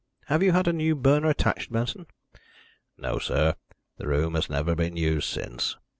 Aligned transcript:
Have 0.25 0.41
you 0.41 0.51
had 0.53 0.67
a 0.67 0.73
new 0.73 0.95
burner 0.95 1.29
attached, 1.29 1.71
Benson?" 1.71 2.07
"No, 2.97 3.19
sir. 3.19 3.53
The 3.97 4.07
room 4.07 4.33
has 4.33 4.49
never 4.49 4.73
been 4.73 4.97
used 4.97 5.29
since." 5.29 5.77